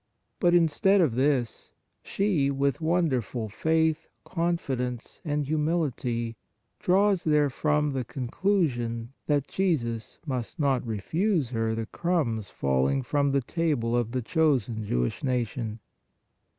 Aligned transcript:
But 0.39 0.55
instead 0.55 0.99
of 0.99 1.13
this 1.13 1.69
she 2.01 2.49
with 2.49 2.81
wonderful 2.81 3.49
faith, 3.49 4.07
confidence 4.23 5.21
and 5.23 5.45
humility, 5.45 6.37
draws 6.79 7.23
therefrom 7.23 7.93
the 7.93 8.03
conclusion 8.03 9.13
that 9.27 9.47
Jesus 9.47 10.17
must 10.25 10.59
not 10.59 10.83
refuse 10.87 11.51
her 11.51 11.75
the 11.75 11.85
crumbs 11.85 12.49
falling 12.49 13.03
from 13.03 13.31
the 13.31 13.41
table 13.41 13.95
of 13.95 14.11
the 14.11 14.23
chosen 14.23 14.83
Jewish 14.83 15.23
nation. 15.23 15.77